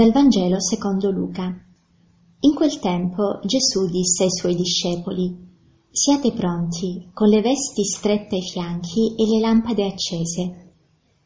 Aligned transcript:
Dal 0.00 0.12
Vangelo 0.12 0.58
secondo 0.58 1.10
Luca. 1.10 1.54
In 2.40 2.54
quel 2.54 2.78
tempo 2.78 3.38
Gesù 3.44 3.84
disse 3.84 4.22
ai 4.22 4.30
suoi 4.30 4.54
discepoli, 4.54 5.36
Siate 5.90 6.32
pronti, 6.32 7.10
con 7.12 7.28
le 7.28 7.42
vesti 7.42 7.84
strette 7.84 8.36
ai 8.36 8.48
fianchi 8.50 9.14
e 9.14 9.26
le 9.26 9.40
lampade 9.40 9.84
accese. 9.84 10.72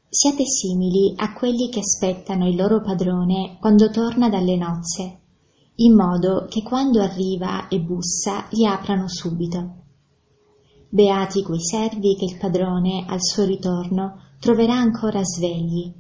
Siate 0.09 0.45
simili 0.45 1.13
a 1.15 1.35
quelli 1.35 1.69
che 1.69 1.79
aspettano 1.79 2.49
il 2.49 2.57
loro 2.57 2.81
padrone 2.81 3.59
quando 3.61 3.91
torna 3.91 4.29
dalle 4.29 4.57
nozze, 4.57 5.21
in 5.77 5.95
modo 5.95 6.47
che 6.51 6.65
quando 6.65 7.01
arriva 7.01 7.69
e 7.69 7.79
bussa 7.79 8.49
gli 8.51 8.65
aprano 8.65 9.07
subito. 9.07 9.85
Beati 10.89 11.45
quei 11.45 11.63
servi 11.63 12.17
che 12.17 12.25
il 12.25 12.39
padrone 12.39 13.05
al 13.07 13.23
suo 13.23 13.45
ritorno 13.45 14.17
troverà 14.41 14.75
ancora 14.75 15.23
svegli. 15.23 15.95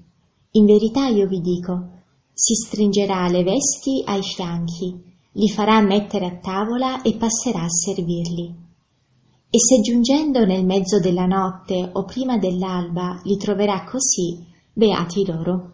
In 0.51 0.65
verità 0.67 1.07
io 1.07 1.29
vi 1.29 1.41
dico, 1.41 1.93
si 2.35 2.55
stringerà 2.55 3.29
le 3.29 3.45
vesti 3.45 4.03
ai 4.05 4.23
fianchi, 4.23 5.01
li 5.35 5.49
farà 5.49 5.81
mettere 5.81 6.27
a 6.27 6.37
tavola 6.39 7.03
e 7.03 7.15
passerà 7.15 7.63
a 7.63 7.69
servirli. 7.69 8.63
E 9.49 9.59
se 9.59 9.81
giungendo 9.81 10.45
nel 10.45 10.65
mezzo 10.65 10.99
della 10.99 11.27
notte 11.27 11.91
o 11.93 12.05
prima 12.05 12.37
dell'alba 12.37 13.21
li 13.23 13.37
troverà 13.37 13.85
così, 13.85 14.45
beati 14.73 15.25
loro. 15.25 15.73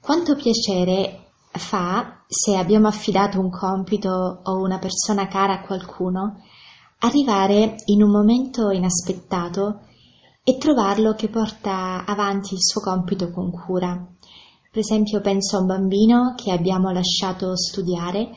Quanto 0.00 0.34
piacere 0.34 1.28
fa, 1.52 2.24
se 2.26 2.56
abbiamo 2.56 2.88
affidato 2.88 3.38
un 3.38 3.50
compito 3.50 4.40
o 4.42 4.60
una 4.60 4.80
persona 4.80 5.28
cara 5.28 5.60
a 5.60 5.62
qualcuno, 5.64 6.42
arrivare 6.98 7.76
in 7.86 8.02
un 8.02 8.10
momento 8.10 8.70
inaspettato 8.70 9.82
e 10.42 10.56
trovarlo 10.58 11.14
che 11.14 11.28
porta 11.28 12.04
avanti 12.04 12.54
il 12.54 12.60
suo 12.60 12.80
compito 12.80 13.30
con 13.30 13.52
cura 13.52 14.15
per 14.76 14.84
esempio 14.84 15.22
penso 15.22 15.56
a 15.56 15.60
un 15.60 15.66
bambino 15.68 16.34
che 16.36 16.52
abbiamo 16.52 16.90
lasciato 16.90 17.56
studiare 17.56 18.28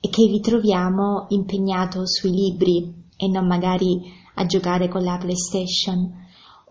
e 0.00 0.08
che 0.08 0.26
ritroviamo 0.26 1.26
impegnato 1.28 2.04
sui 2.04 2.32
libri 2.32 2.92
e 3.16 3.28
non 3.28 3.46
magari 3.46 4.02
a 4.34 4.44
giocare 4.44 4.88
con 4.88 5.04
la 5.04 5.16
PlayStation, 5.18 6.12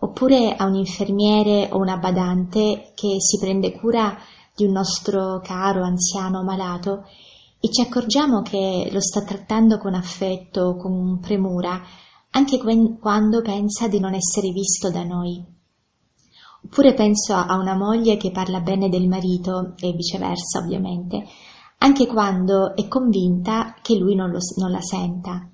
oppure 0.00 0.54
a 0.54 0.66
un 0.66 0.74
infermiere 0.74 1.70
o 1.72 1.78
una 1.78 1.96
badante 1.96 2.92
che 2.94 3.16
si 3.18 3.38
prende 3.38 3.72
cura 3.72 4.14
di 4.54 4.66
un 4.66 4.72
nostro 4.72 5.40
caro 5.42 5.82
anziano 5.82 6.42
malato 6.42 7.06
e 7.58 7.70
ci 7.70 7.80
accorgiamo 7.80 8.42
che 8.42 8.90
lo 8.92 9.00
sta 9.00 9.22
trattando 9.22 9.78
con 9.78 9.94
affetto, 9.94 10.76
con 10.76 11.18
premura, 11.18 11.80
anche 12.32 12.58
quando 13.00 13.40
pensa 13.40 13.88
di 13.88 14.00
non 14.00 14.12
essere 14.12 14.50
visto 14.50 14.90
da 14.90 15.02
noi. 15.02 15.53
Oppure 16.64 16.94
penso 16.94 17.34
a 17.34 17.56
una 17.56 17.76
moglie 17.76 18.16
che 18.16 18.30
parla 18.30 18.60
bene 18.60 18.88
del 18.88 19.06
marito 19.06 19.74
e 19.78 19.92
viceversa, 19.92 20.60
ovviamente, 20.60 21.24
anche 21.78 22.06
quando 22.06 22.74
è 22.74 22.88
convinta 22.88 23.74
che 23.82 23.96
lui 23.96 24.14
non, 24.14 24.30
lo, 24.30 24.38
non 24.56 24.70
la 24.70 24.80
senta. 24.80 25.48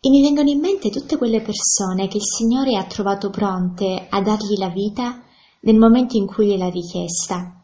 E 0.00 0.10
mi 0.10 0.20
vengono 0.20 0.50
in 0.50 0.60
mente 0.60 0.90
tutte 0.90 1.16
quelle 1.16 1.40
persone 1.40 2.08
che 2.08 2.18
il 2.18 2.24
Signore 2.24 2.76
ha 2.76 2.84
trovato 2.84 3.30
pronte 3.30 4.06
a 4.10 4.20
dargli 4.20 4.58
la 4.58 4.68
vita 4.68 5.22
nel 5.60 5.78
momento 5.78 6.16
in 6.16 6.26
cui 6.26 6.48
gliel'ha 6.48 6.68
richiesta. 6.68 7.62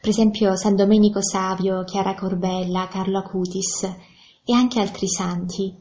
Per 0.00 0.08
esempio 0.08 0.54
San 0.56 0.76
Domenico 0.76 1.22
Savio, 1.22 1.82
Chiara 1.82 2.14
Corbella, 2.14 2.86
Carlo 2.88 3.18
Acutis 3.18 3.82
e 4.44 4.52
anche 4.52 4.78
altri 4.78 5.08
santi. 5.08 5.74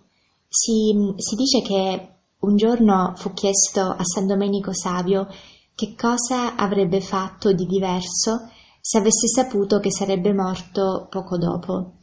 Si, 0.47 1.13
si 1.17 1.35
dice 1.35 1.61
che 1.61 2.07
un 2.39 2.55
giorno 2.55 3.13
fu 3.15 3.33
chiesto 3.33 3.81
a 3.81 4.03
San 4.03 4.25
Domenico 4.25 4.73
Savio 4.73 5.27
che 5.75 5.95
cosa 5.95 6.55
avrebbe 6.55 7.01
fatto 7.01 7.51
di 7.53 7.65
diverso 7.65 8.49
se 8.79 8.97
avesse 8.97 9.27
saputo 9.27 9.79
che 9.79 9.91
sarebbe 9.91 10.33
morto 10.33 11.07
poco 11.09 11.37
dopo. 11.37 11.93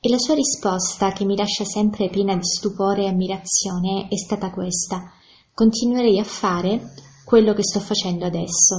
E 0.00 0.08
la 0.08 0.18
sua 0.18 0.34
risposta, 0.34 1.10
che 1.10 1.24
mi 1.24 1.36
lascia 1.36 1.64
sempre 1.64 2.08
piena 2.08 2.36
di 2.36 2.44
stupore 2.44 3.02
e 3.02 3.08
ammirazione, 3.08 4.06
è 4.08 4.16
stata 4.16 4.50
questa. 4.50 5.10
Continuerei 5.52 6.20
a 6.20 6.24
fare 6.24 6.92
quello 7.24 7.52
che 7.52 7.64
sto 7.64 7.80
facendo 7.80 8.24
adesso. 8.24 8.76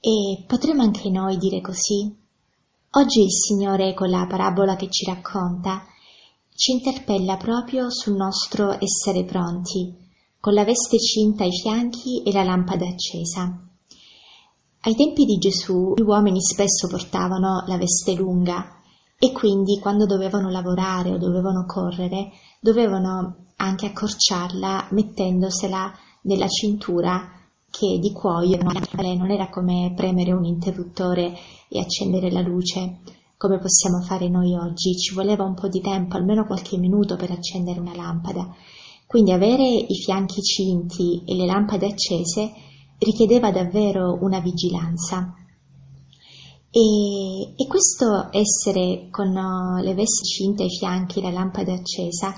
E 0.00 0.44
potremmo 0.46 0.82
anche 0.82 1.10
noi 1.10 1.36
dire 1.36 1.60
così? 1.60 2.10
Oggi 2.94 3.22
il 3.22 3.30
Signore, 3.30 3.94
con 3.94 4.08
la 4.08 4.26
parabola 4.26 4.74
che 4.74 4.88
ci 4.90 5.04
racconta, 5.04 5.84
ci 6.54 6.72
interpella 6.72 7.36
proprio 7.36 7.90
sul 7.90 8.16
nostro 8.16 8.76
essere 8.82 9.24
pronti, 9.24 10.01
con 10.42 10.54
la 10.54 10.64
veste 10.64 10.98
cinta 10.98 11.44
ai 11.44 11.52
fianchi 11.52 12.20
e 12.24 12.32
la 12.32 12.42
lampada 12.42 12.84
accesa. 12.84 13.62
Ai 14.80 14.94
tempi 14.96 15.24
di 15.24 15.36
Gesù 15.38 15.94
gli 15.94 16.02
uomini 16.02 16.42
spesso 16.42 16.88
portavano 16.88 17.62
la 17.68 17.76
veste 17.76 18.16
lunga 18.16 18.80
e 19.16 19.30
quindi 19.30 19.78
quando 19.78 20.04
dovevano 20.04 20.50
lavorare 20.50 21.12
o 21.12 21.18
dovevano 21.18 21.64
correre 21.64 22.32
dovevano 22.58 23.50
anche 23.58 23.86
accorciarla 23.86 24.88
mettendosela 24.90 25.92
nella 26.22 26.48
cintura 26.48 27.38
che 27.70 28.00
di 28.00 28.10
cuoio 28.10 28.58
non 28.60 29.30
era 29.30 29.48
come 29.48 29.92
premere 29.94 30.32
un 30.32 30.44
interruttore 30.44 31.38
e 31.68 31.78
accendere 31.78 32.32
la 32.32 32.40
luce 32.40 32.98
come 33.36 33.58
possiamo 33.58 34.00
fare 34.00 34.28
noi 34.28 34.56
oggi, 34.56 34.96
ci 34.96 35.14
voleva 35.14 35.44
un 35.44 35.54
po' 35.54 35.68
di 35.68 35.80
tempo, 35.80 36.16
almeno 36.16 36.46
qualche 36.46 36.78
minuto 36.78 37.14
per 37.14 37.30
accendere 37.30 37.78
una 37.78 37.94
lampada 37.94 38.52
quindi 39.12 39.30
avere 39.30 39.68
i 39.68 39.94
fianchi 40.02 40.40
cinti 40.40 41.22
e 41.26 41.34
le 41.34 41.44
lampade 41.44 41.84
accese 41.84 42.50
richiedeva 42.96 43.50
davvero 43.50 44.16
una 44.22 44.40
vigilanza. 44.40 45.34
E, 46.70 47.52
e 47.54 47.66
questo 47.68 48.30
essere 48.30 49.08
con 49.10 49.36
uh, 49.36 49.82
le 49.82 49.92
vesti 49.92 50.24
cinte 50.24 50.62
ai 50.62 50.70
fianchi 50.70 51.18
e 51.18 51.22
la 51.24 51.30
lampada 51.30 51.74
accesa 51.74 52.34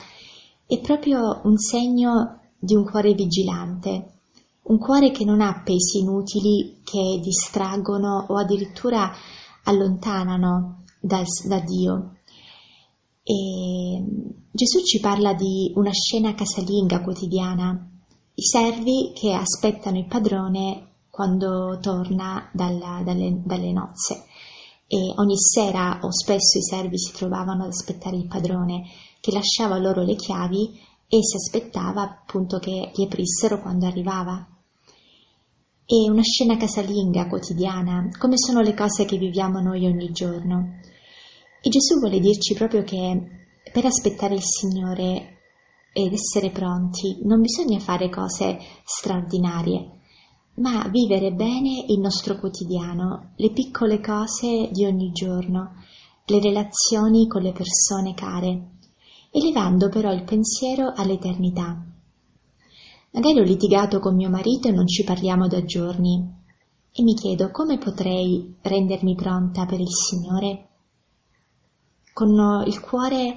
è 0.66 0.80
proprio 0.80 1.42
un 1.44 1.56
segno 1.58 2.40
di 2.58 2.74
un 2.74 2.84
cuore 2.84 3.14
vigilante, 3.14 4.14
un 4.62 4.78
cuore 4.78 5.12
che 5.12 5.24
non 5.24 5.42
ha 5.42 5.62
pesi 5.64 6.00
inutili 6.00 6.80
che 6.82 7.20
distraggono 7.22 8.26
o 8.30 8.36
addirittura 8.36 9.12
allontanano 9.62 10.82
dal, 11.00 11.22
da 11.46 11.60
Dio. 11.60 12.16
E 13.24 14.04
Gesù 14.52 14.84
ci 14.84 15.00
parla 15.00 15.34
di 15.34 15.72
una 15.74 15.92
scena 15.92 16.34
casalinga 16.34 17.02
quotidiana, 17.02 17.90
i 18.34 18.42
servi 18.42 19.12
che 19.14 19.32
aspettano 19.32 19.98
il 19.98 20.06
padrone 20.06 20.90
quando 21.10 21.78
torna 21.80 22.50
dalla, 22.52 23.02
dalle, 23.04 23.40
dalle 23.44 23.72
nozze 23.72 24.24
e 24.86 25.12
ogni 25.16 25.38
sera 25.38 26.00
o 26.02 26.12
spesso 26.12 26.58
i 26.58 26.62
servi 26.62 26.98
si 26.98 27.12
trovavano 27.12 27.64
ad 27.64 27.70
aspettare 27.70 28.16
il 28.16 28.26
padrone 28.26 28.84
che 29.20 29.32
lasciava 29.32 29.78
loro 29.78 30.02
le 30.02 30.14
chiavi 30.14 30.78
e 31.08 31.18
si 31.22 31.36
aspettava 31.36 32.02
appunto 32.02 32.58
che 32.58 32.92
gli 32.94 33.02
aprissero 33.02 33.60
quando 33.60 33.86
arrivava. 33.86 34.46
È 35.86 36.08
una 36.08 36.22
scena 36.22 36.56
casalinga 36.56 37.28
quotidiana, 37.28 38.08
come 38.18 38.36
sono 38.36 38.60
le 38.60 38.74
cose 38.74 39.04
che 39.04 39.16
viviamo 39.16 39.60
noi 39.60 39.86
ogni 39.86 40.10
giorno. 40.12 40.80
E 41.66 41.70
Gesù 41.70 41.98
vuole 41.98 42.20
dirci 42.20 42.52
proprio 42.52 42.82
che 42.82 43.22
per 43.72 43.86
aspettare 43.86 44.34
il 44.34 44.42
Signore 44.42 45.38
ed 45.94 46.12
essere 46.12 46.50
pronti 46.50 47.20
non 47.22 47.40
bisogna 47.40 47.78
fare 47.78 48.10
cose 48.10 48.58
straordinarie, 48.84 50.00
ma 50.56 50.86
vivere 50.88 51.32
bene 51.32 51.86
il 51.88 52.00
nostro 52.00 52.38
quotidiano, 52.38 53.32
le 53.36 53.50
piccole 53.50 54.02
cose 54.02 54.68
di 54.72 54.84
ogni 54.84 55.10
giorno, 55.12 55.76
le 56.26 56.38
relazioni 56.38 57.26
con 57.26 57.40
le 57.40 57.52
persone 57.52 58.12
care, 58.12 58.72
elevando 59.30 59.88
però 59.88 60.12
il 60.12 60.24
pensiero 60.24 60.92
all'eternità. 60.94 61.82
Magari 63.12 63.40
ho 63.40 63.42
litigato 63.42 64.00
con 64.00 64.16
mio 64.16 64.28
marito 64.28 64.68
e 64.68 64.72
non 64.72 64.86
ci 64.86 65.02
parliamo 65.02 65.48
da 65.48 65.64
giorni, 65.64 66.30
e 66.92 67.02
mi 67.02 67.14
chiedo 67.14 67.50
come 67.50 67.78
potrei 67.78 68.54
rendermi 68.60 69.14
pronta 69.14 69.64
per 69.64 69.80
il 69.80 69.88
Signore? 69.88 70.68
Con 72.14 72.64
il 72.66 72.80
cuore 72.80 73.36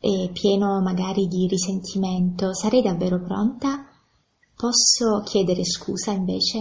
eh, 0.00 0.30
pieno 0.32 0.82
magari 0.82 1.28
di 1.28 1.46
risentimento, 1.46 2.52
sarei 2.52 2.82
davvero 2.82 3.22
pronta? 3.22 3.86
Posso 4.54 5.22
chiedere 5.24 5.64
scusa 5.64 6.10
invece? 6.10 6.58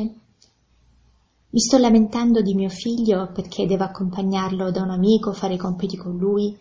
Mi 1.50 1.60
sto 1.60 1.78
lamentando 1.78 2.42
di 2.42 2.54
mio 2.54 2.70
figlio 2.70 3.32
perché 3.34 3.66
devo 3.66 3.84
accompagnarlo 3.84 4.72
da 4.72 4.84
un 4.84 4.92
amico, 4.92 5.34
fare 5.34 5.56
i 5.56 5.58
compiti 5.58 5.98
con 5.98 6.16
lui. 6.18 6.56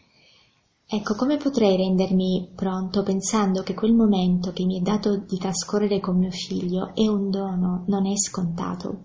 Ecco, 0.87 1.15
come 1.15 1.37
potrei 1.37 1.77
rendermi 1.77 2.53
pronto 2.55 3.03
pensando 3.03 3.62
che 3.62 3.75
quel 3.75 3.93
momento 3.93 4.53
che 4.53 4.65
mi 4.65 4.79
è 4.79 4.83
dato 4.83 5.17
di 5.17 5.37
trascorrere 5.37 6.00
con 6.00 6.19
mio 6.19 6.31
figlio 6.31 6.95
è 6.95 7.07
un 7.09 7.29
dono, 7.29 7.85
non 7.89 8.07
è 8.07 8.17
scontato. 8.17 9.05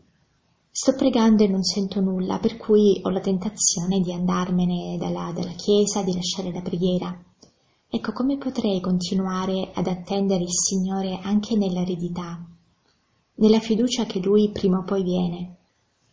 Sto 0.81 0.95
pregando 0.95 1.43
e 1.43 1.49
non 1.49 1.61
sento 1.61 1.99
nulla, 1.99 2.39
per 2.39 2.55
cui 2.55 3.01
ho 3.03 3.09
la 3.09 3.19
tentazione 3.19 3.99
di 3.99 4.13
andarmene 4.13 4.95
dalla, 4.97 5.33
dalla 5.35 5.51
chiesa, 5.51 6.03
di 6.03 6.13
lasciare 6.13 6.53
la 6.53 6.61
preghiera. 6.61 7.21
Ecco 7.89 8.13
come 8.13 8.37
potrei 8.37 8.79
continuare 8.79 9.71
ad 9.73 9.87
attendere 9.87 10.43
il 10.43 10.53
Signore 10.53 11.19
anche 11.21 11.57
nell'aridità, 11.57 12.41
nella 13.35 13.59
fiducia 13.59 14.05
che 14.05 14.19
Lui 14.19 14.51
prima 14.51 14.77
o 14.77 14.85
poi 14.85 15.03
viene. 15.03 15.55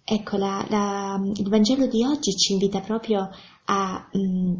Ecco, 0.02 0.36
la, 0.36 0.66
la, 0.68 1.22
il 1.32 1.48
Vangelo 1.48 1.86
di 1.86 2.04
oggi 2.04 2.32
ci 2.32 2.54
invita 2.54 2.80
proprio 2.80 3.30
a, 3.66 4.08
mh, 4.10 4.54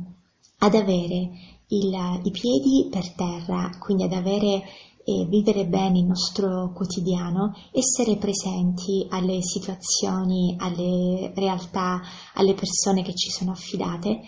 ad 0.59 0.75
avere 0.77 1.31
il, 1.67 2.21
i 2.23 2.31
piedi 2.31 2.87
per 2.89 3.13
terra, 3.13 3.77
quindi 3.81 4.05
ad 4.05 4.13
avere 4.13 4.63
e 5.09 5.25
vivere 5.27 5.67
bene 5.67 6.01
il 6.01 6.05
nostro 6.05 6.73
quotidiano, 6.75 7.55
essere 7.71 8.17
presenti 8.17 9.07
alle 9.09 9.41
situazioni, 9.41 10.57
alle 10.59 11.33
realtà, 11.33 12.01
alle 12.35 12.55
persone 12.55 13.03
che 13.03 13.15
ci 13.15 13.31
sono 13.31 13.53
affidate 13.53 14.21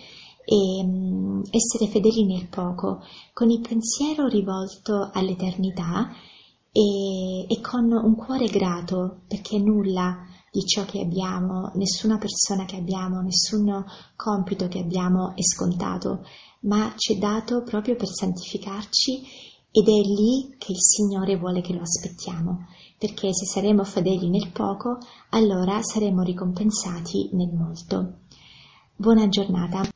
e 0.45 0.81
um, 0.85 1.43
essere 1.51 1.91
fedeli 1.91 2.25
nel 2.25 2.47
poco, 2.47 3.03
con 3.33 3.51
il 3.51 3.61
pensiero 3.61 4.29
rivolto 4.29 5.11
all'eternità 5.13 6.13
e, 6.71 7.53
e 7.53 7.61
con 7.61 7.91
un 7.91 8.15
cuore 8.15 8.47
grato 8.47 9.23
perché 9.27 9.59
nulla 9.59 10.25
di 10.53 10.65
ciò 10.65 10.85
che 10.85 11.01
abbiamo, 11.01 11.73
nessuna 11.75 12.19
persona 12.19 12.65
che 12.67 12.77
abbiamo, 12.77 13.21
nessun 13.21 13.85
compito 14.15 14.69
che 14.69 14.79
abbiamo 14.79 15.35
è 15.35 15.43
scontato, 15.43 16.25
ma 16.61 16.95
ci 16.97 17.15
è 17.15 17.19
dato 17.19 17.65
proprio 17.65 17.97
per 17.97 18.07
santificarci 18.07 19.48
ed 19.70 19.87
è 19.87 20.00
lì 20.00 20.55
che 20.59 20.73
il 20.73 20.81
Signore 20.81 21.37
vuole 21.37 21.61
che 21.61 21.75
lo 21.75 21.82
aspettiamo, 21.82 22.67
perché 22.99 23.32
se 23.32 23.47
saremo 23.47 23.85
fedeli 23.85 24.29
nel 24.29 24.50
poco, 24.50 24.99
allora 25.31 25.82
saremo 25.82 26.23
ricompensati 26.23 27.31
nel 27.32 27.53
molto. 27.53 28.20
Buona 28.97 29.29
giornata. 29.29 29.88